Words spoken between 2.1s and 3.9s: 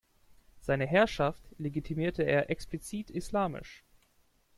er explizit islamisch.